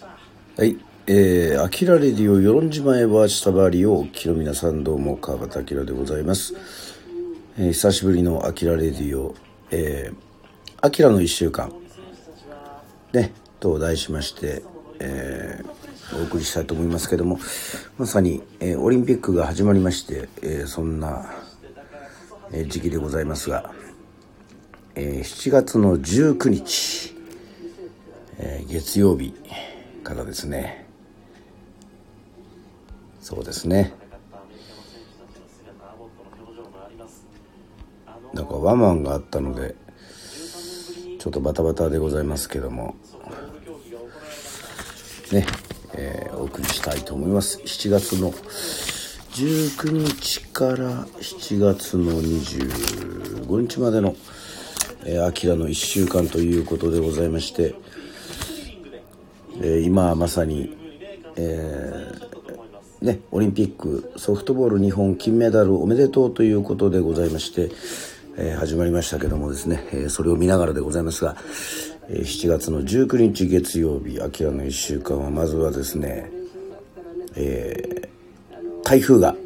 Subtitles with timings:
[0.00, 6.54] はい、えー、アキラレディオ与論島へバーチタバリをおきの皆さんどうも川端明でございます、
[7.58, 9.34] えー、久しぶりのアキラレディオ。
[9.70, 10.16] えー、
[10.82, 11.72] アキラの1週間。
[13.14, 14.62] ねと題しまして、
[14.98, 17.38] えー、お送りしたいと思いますけども
[17.96, 21.32] まさに、えー、オリンピックが始まりまして、えー、そんな、
[22.52, 23.72] えー、時期でございますが、
[24.94, 27.14] えー、7月の19日、
[28.38, 29.34] えー、月曜日。
[30.06, 30.86] からですね。
[33.20, 33.92] そうですね。
[38.32, 39.74] なんかワンマンがあったので
[41.18, 42.94] ちょっとバタバタでございますけども。
[45.32, 45.44] ね、
[45.94, 47.58] えー、お送りしたいと思います。
[47.64, 54.14] 7月の19日から7月の25日までの
[55.08, 57.76] えー、アキラの1週間ということでございまして、
[59.60, 60.76] えー、今まさに、
[61.36, 67.70] えー、ね、オリンピックソフトボール日本金メダルおめでとうということでございまして、
[68.36, 71.36] えー、始まりましたけどもですね、えー、それを見ながらでございますが、
[72.08, 76.30] えー、7月の19日月曜日アキラの1週間はまずはですね、
[77.34, 79.36] えー、台風が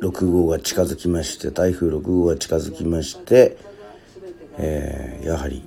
[0.00, 3.56] 6号が近づきまして台風6号が近づきまして
[4.58, 5.62] えー、やはり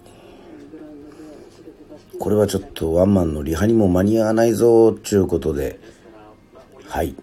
[2.21, 5.79] これはちょっとワンマンのリハにも間に合わないぞちゅうことで。
[6.87, 7.15] はい、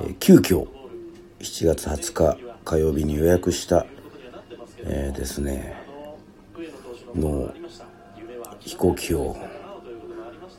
[0.00, 0.66] えー、急遽
[1.40, 3.86] 7月20日火曜日に予約した、
[4.84, 5.74] えー、ですね。
[7.14, 7.50] の
[8.60, 9.34] 飛行機を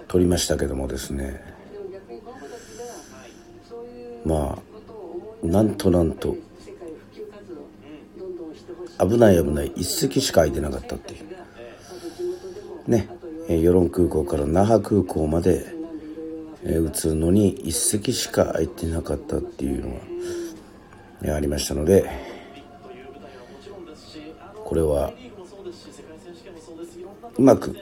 [0.08, 1.40] 取りましたけどもですね。
[4.26, 4.58] ま
[5.44, 6.36] あなんとなんと
[9.00, 11.27] 危ない危ない一隻しか空いてなかったっていう。
[12.88, 13.10] ね
[13.48, 15.66] 与論空港から那覇空港まで
[16.64, 20.00] 移るのに一隻しか空いてなかったっていうの
[21.22, 22.10] がありましたので
[24.66, 25.14] これは
[27.38, 27.76] うまく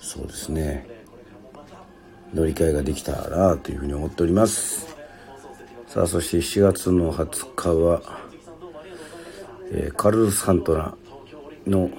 [0.00, 0.86] そうですね
[2.34, 4.86] 乗り換えができたらというふうに思っております。
[5.86, 8.02] さあそして7月の20日は、
[9.72, 10.94] えー、カルロス・サントラ
[11.68, 11.90] の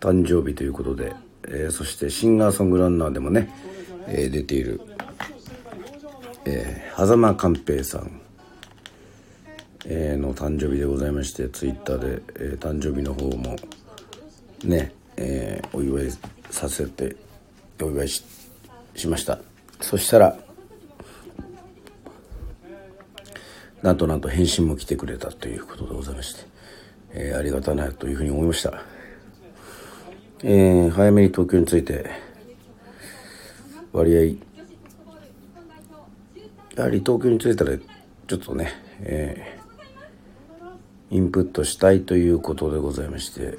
[0.00, 1.12] 誕生日ということで、
[1.44, 3.52] えー、そしてシンガーソングランナーでもね、
[4.06, 4.80] えー、出ている、
[6.44, 8.20] えー、狭間寛平さん、
[9.86, 13.56] えー、の誕生日でございましてツイッターで、えー、誕生日の方も
[14.64, 16.12] ね、えー、お祝い
[16.50, 17.16] させて
[17.82, 18.24] お祝いし
[18.94, 19.38] しました。
[19.80, 20.36] そしたら
[23.82, 26.40] なんとなんと返信も来てくれたということでございまして、
[27.12, 28.82] えー、ありがたないというふうに思いました、
[30.42, 32.10] えー、早めに東京について
[33.92, 34.22] 割合
[36.76, 43.58] やはり東京に着いたらちょっとね、えー、インプットしたいということでございまして、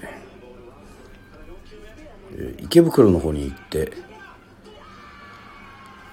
[2.59, 3.91] 池袋の方に行って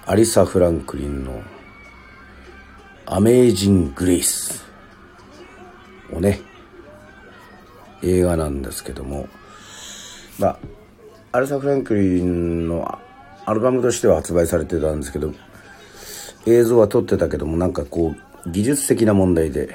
[0.04, 1.42] アリサ・フランクリンの
[3.06, 4.64] 「アメージング・グレイス」
[6.12, 6.40] をね
[8.02, 9.28] 映画なんですけども。
[10.38, 10.58] まあ
[11.32, 12.98] アリサ・フランクリンの
[13.44, 15.32] アルバムとしては発売されてたんですけど
[16.46, 18.14] 映像は撮ってたけどもなんかこ
[18.44, 19.74] う技術的な問題で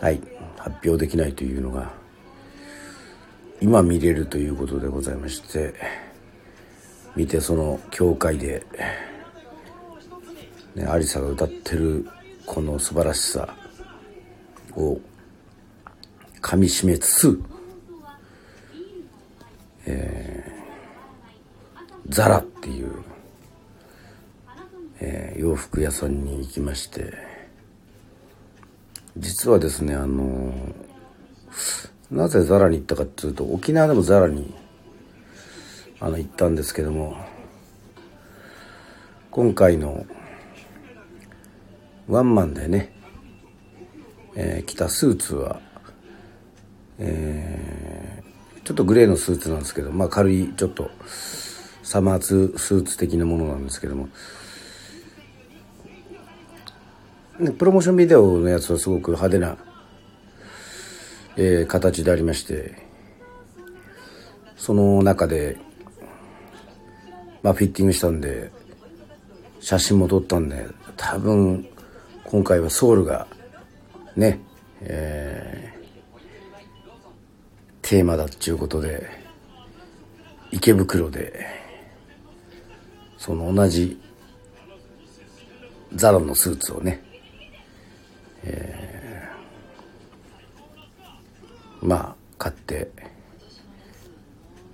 [0.00, 0.20] はい
[0.56, 1.90] 発表できないというのが
[3.60, 5.74] 今見れるということでございまして
[7.14, 8.64] 見てその教会で、
[10.78, 12.08] ね、アリサが歌ってる
[12.46, 13.56] この素晴らしさ
[14.76, 15.00] を
[16.40, 17.42] かみしめつつ、
[19.86, 22.92] えー、ザラっていう、
[25.00, 27.12] えー、洋服屋さんに行きまして
[29.16, 30.54] 実はですねあの
[32.12, 34.54] なぜザラに行ったかっていうと沖縄でもザラに
[35.98, 37.16] あの行ったんですけども
[39.32, 40.06] 今回の
[42.08, 42.92] ワンマンでね、
[44.34, 45.60] えー、着たスーツは、
[46.98, 50.90] えー、ちょっとグレーのスーツなんですけどまあ軽いちょっと
[51.82, 54.08] サマーツスーツ的なものなんですけども。
[57.56, 59.56] プロモーションビデオのやつはすごく派手な、
[61.36, 62.74] えー、形でありまして
[64.56, 65.56] その中で
[67.42, 68.50] まあ、フィッティングしたんで
[69.60, 70.66] 写真も撮ったんで
[70.96, 71.66] 多分
[72.30, 73.26] 今回はソウルが
[74.14, 74.38] ね、
[74.82, 79.08] えー、テーマだっちゅうことで
[80.52, 81.46] 池袋で
[83.16, 83.98] その同じ
[85.94, 87.02] ザラのスーツをね、
[88.44, 92.90] えー、まあ買って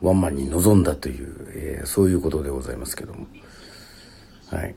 [0.02, 3.28] ワンマンに臨んだという、えー、そういうことでございますけども。
[4.50, 4.74] はい。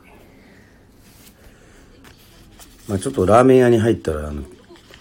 [2.87, 4.43] まあちょっとラーメン屋に入ったらあの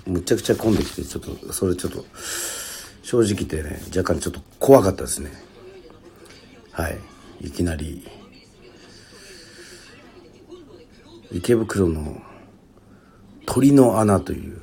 [0.07, 2.05] むちゃくちゃ混んできてちょっとそれちょっと
[3.03, 5.31] 正直言ってね若干ちょっと怖かったですね。
[6.73, 6.99] はい。
[7.41, 8.07] いきなり
[11.33, 12.23] 池袋の
[13.45, 14.59] 鳥の穴という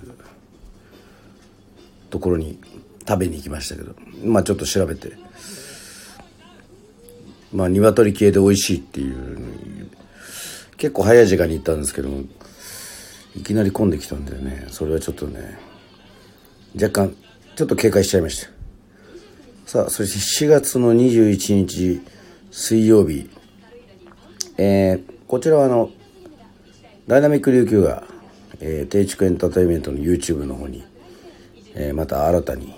[2.09, 2.59] ところに
[3.07, 5.13] 食べに行きましたけどまあちょっと調べて
[7.53, 9.89] まあ鶏系で美味しいっていう
[10.77, 12.23] 結構早い時間に行ったんですけども
[13.35, 14.67] いきなり混んできたんでね。
[14.69, 15.57] それはちょっとね
[16.75, 17.15] 若干
[17.55, 18.49] ちょっと警戒しちゃいました。
[19.65, 22.01] さあそして4月の21日
[22.51, 23.29] 水曜日
[24.57, 25.89] えー、こちらはあの
[27.07, 28.03] ダイナミック琉球が、
[28.59, 30.83] えー、定畜エンターテインメントの YouTube の方に、
[31.75, 32.73] えー、また新たに、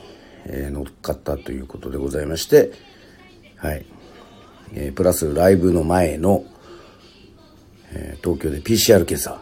[0.46, 2.72] えー、乗っかったということでございまして
[3.58, 3.86] はい、
[4.74, 6.46] えー、プラスライブの前の、
[7.92, 9.42] えー、東京で PCR 検査。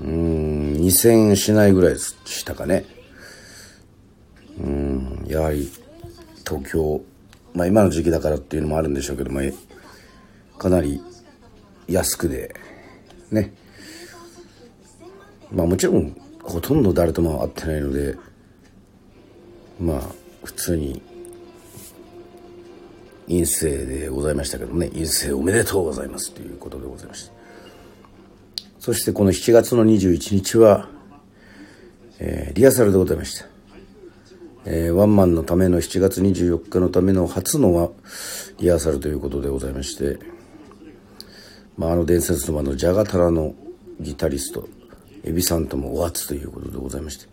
[0.00, 2.84] うん2000円しないぐらいでしたかね。
[4.60, 5.70] うんやはり
[6.46, 7.02] 東京
[7.54, 9.40] まあ今の時期だからっていうのもあるんでしょうけども
[10.58, 11.00] かなり
[11.88, 12.54] 安くで
[13.30, 13.54] ね。
[15.50, 18.16] まあもちろんほとんど誰とも会ってないので
[19.80, 20.02] まあ
[20.44, 21.02] 普通に
[23.26, 27.35] 陰性でございましたけどね陰性おめでとうございますということでございました。
[28.86, 30.88] そしてこの7月の21日は、
[32.20, 33.46] えー、リハーサルでございました、
[34.64, 37.92] えー、ワンマンのための7月24日のための初の
[38.60, 40.20] リハーサルということでございまして
[41.76, 43.56] まあ、あの伝説のあのジャガタラの
[43.98, 44.68] ギタリスト
[45.24, 47.26] エビさんともお初ということでございまして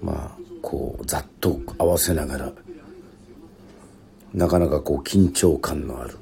[0.00, 2.52] まあこうざっと合わせながら
[4.34, 6.16] なかなかこう緊張感のある、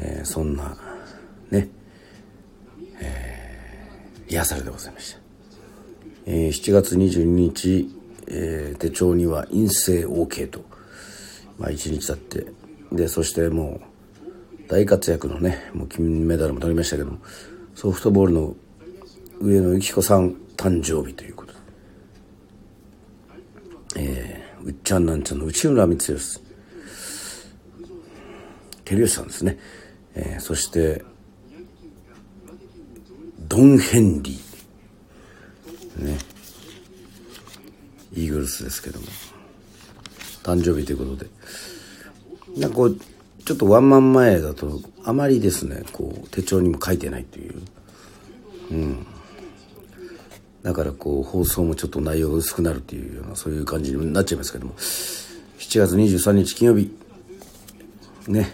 [0.00, 0.76] えー、そんな
[1.50, 1.70] ね、
[3.00, 5.20] えー、リハーサルでございました、
[6.26, 7.88] えー、7月22日、
[8.28, 10.64] えー、手帳には陰性 OK と、
[11.58, 12.66] まあ、1日経って。
[12.92, 17.18] でそしてもう大活躍のねもう金メダルも取りましたけども
[17.74, 18.56] ソフトボールの
[19.40, 21.58] 上野由岐子さん誕生日ということで、
[23.96, 26.40] えー、うっちゃんなんちゃんの内村光良照
[28.84, 29.58] 吉さんですね、
[30.14, 31.04] えー、そして
[33.48, 36.04] ドン・ヘンリー。
[36.04, 36.18] ね。
[38.14, 39.06] イーグルスですけども。
[40.42, 41.30] 誕生日ということで。
[42.56, 42.98] なんかこう
[43.44, 47.62] ちょっとワンマン前だとあまりですねこう手帳にも書いてないという、
[48.70, 49.06] うん、
[50.62, 54.74] だからこう放送もちょっと内容が薄くなるっていうようなそういう感じになっちゃいますけども。
[54.76, 56.90] 7月23日金曜日。
[58.28, 58.52] ね。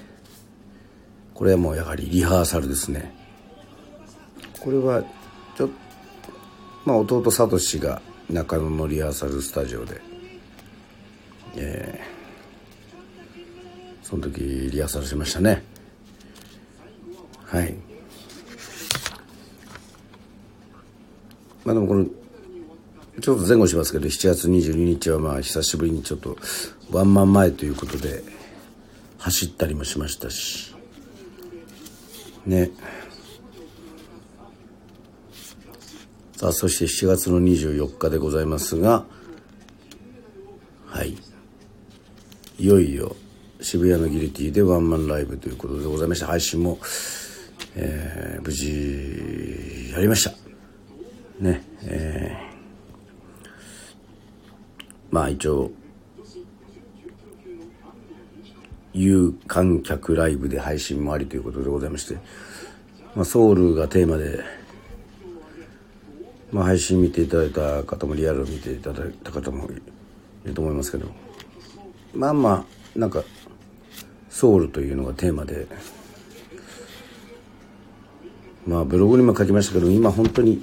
[1.34, 3.21] これはもうやはりリハーサルですね。
[4.62, 5.02] これは
[5.56, 5.74] ちょっと
[6.84, 10.00] まあ弟サトシが中野のリハーサルスタジオで
[11.56, 12.22] えー
[14.12, 15.62] その時リハーサルしましたね。
[17.46, 17.74] はい。
[21.64, 22.04] まあでもこの
[23.20, 26.36] ちょっと前後しますけど7月22日はまあ久しぶりにちょっと
[26.90, 28.22] ワンマン前ということで
[29.16, 30.74] 走ったりもしましたし。
[32.44, 32.70] ね。
[36.42, 39.04] さあそして7月の24日でございますが
[40.86, 41.16] はい。
[42.58, 43.14] いよいよ
[43.60, 46.80] 渋谷のギルティでワンマンライブということでございまして配信も、
[47.76, 50.32] えー、無事やりました。
[51.38, 55.70] ねえー、まあ一応
[58.92, 62.16] 有観客ライブで配信もありということでございまして、
[63.14, 64.40] まあ、ソウルがテーマで、
[66.52, 69.68] まあ、配信見ていただいた方もリアル見ていただいた方も
[70.44, 71.06] いると思いますけど。
[72.14, 73.24] まあまあなんか
[74.28, 75.66] ソウルというのがテーマで。
[78.66, 80.62] まあブログにも書きましたけど今本当に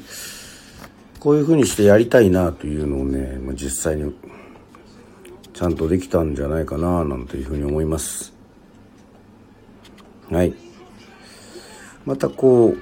[1.19, 4.13] こういうふうにしてやりたいなというのをね、まあ、実際に
[5.53, 8.31] ちゃんとできたんじゃないかななんていうふうに思います。
[10.31, 10.53] はい。
[12.05, 12.73] またこ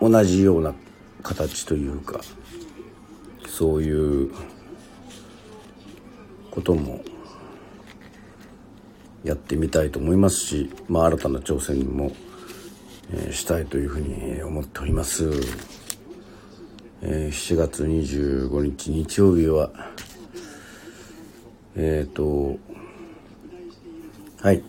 [0.00, 0.74] う同じような
[1.24, 2.20] 形というか
[3.48, 4.30] そういう
[6.52, 7.02] ことも
[9.24, 12.12] やってみたいと思いますし、まあ、新たな挑戦も、
[13.10, 15.24] えー、したいというふうに思っております、
[17.02, 19.70] えー、7月25日日曜日は
[21.74, 22.58] えっ、ー、と
[24.44, 24.62] はい。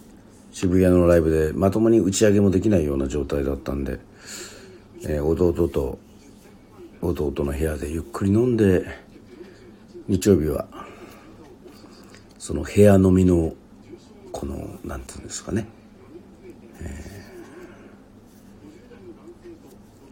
[0.54, 4.00] 渋谷のライブでまともに打ち上げもできないような状態だったんで、
[5.04, 6.00] えー、弟と
[7.08, 8.86] 弟の部屋でゆっくり飲んで
[10.08, 10.68] 日曜日は
[12.38, 13.54] その部屋飲みの
[14.32, 15.68] このなんていうんですかね、
[16.82, 17.26] え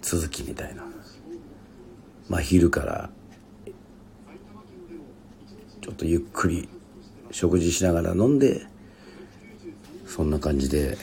[0.02, 0.84] ー、続きみたいな。
[2.30, 3.10] まあ昼から
[5.82, 6.70] ちょっとゆっくり
[7.32, 8.66] 食事しながら飲んで
[10.08, 10.98] そんな感じで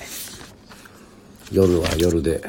[1.52, 2.42] 夜は夜で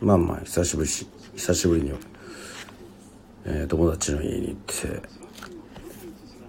[0.00, 1.92] まあまあ久しぶりし久しぶりに、
[3.44, 5.02] えー、友達の家に行って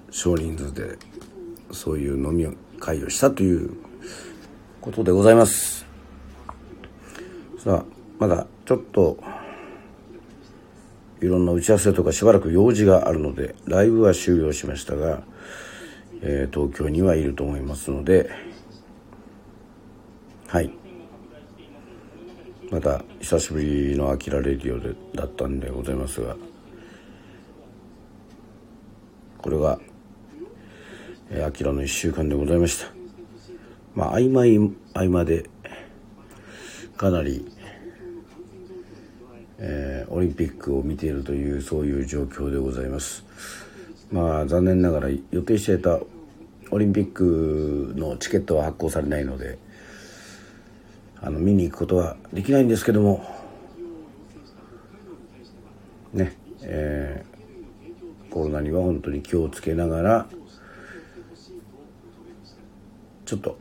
[0.10, 0.98] 少人数で
[1.72, 2.48] そういう飲み
[2.80, 3.72] 会をしたという
[4.80, 5.86] ことでございます。
[7.58, 7.86] さあ
[8.18, 9.18] まだちょっと
[11.22, 15.22] いろんな打ち合わせとかしばらく用事があるのでライブは終了しましたが、
[16.24, 18.32] えー、東京にはいると思いますので
[20.48, 20.81] はい。
[22.72, 26.36] また久しぶりの「あきらレディオで」だったんでございますが
[29.38, 29.80] これが
[31.34, 32.92] えー、明の1週間でございました。
[33.96, 34.58] まあ曖昧
[34.94, 35.50] 合間で
[36.98, 37.50] かなり、
[39.58, 43.24] えー、オリンピックを見ているというそういう状況でございます。
[44.12, 46.02] まあ残念ながら予定していた
[46.70, 49.58] オリンピックのチケットは発行されないので
[51.22, 53.24] あの見に行くことはできないんですけども
[56.14, 60.28] ねえー、コロナには本当に気をつけながら
[63.26, 63.58] ちょっと、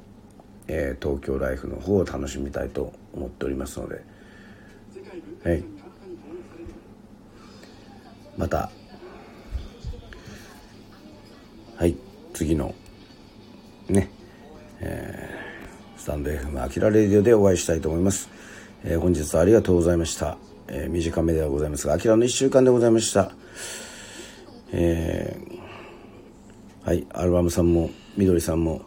[0.67, 4.02] えー、東京ライフの方を楽しみたいと思っておりますので、
[5.45, 5.64] はい、
[8.37, 8.71] また
[11.76, 11.97] はい
[12.35, 12.75] 次の
[13.88, 14.11] ね、
[14.81, 15.39] えー、
[16.00, 18.30] スタンド FM アキラレディオでお会いしたいと思います、
[18.85, 23.33] えー、本日はありがとうございました、えー、短めではございますがアキラの1週間でございました
[24.73, 28.80] えー、はいアルバムさんもみどりさんも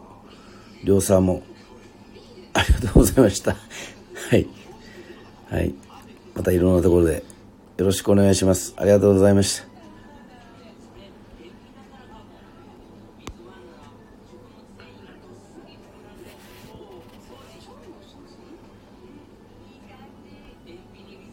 [0.82, 1.44] 両さんも
[2.52, 3.52] ありがとうございました。
[4.30, 4.46] はい。
[5.50, 5.74] はい。
[6.34, 7.24] またいろんなところで
[7.76, 8.74] よろしくお願いします。
[8.76, 9.73] ありがとうございました。